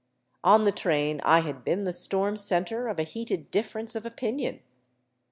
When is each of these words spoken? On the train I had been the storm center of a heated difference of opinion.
On 0.43 0.63
the 0.63 0.71
train 0.71 1.21
I 1.23 1.41
had 1.41 1.63
been 1.63 1.83
the 1.83 1.93
storm 1.93 2.35
center 2.35 2.87
of 2.87 2.97
a 2.97 3.03
heated 3.03 3.51
difference 3.51 3.95
of 3.95 4.03
opinion. 4.03 4.61